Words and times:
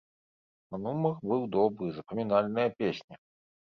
А 0.73 0.79
нумар 0.85 1.13
быў 1.33 1.45
добры, 1.59 1.85
запамінальная 2.01 2.69
песня. 2.83 3.25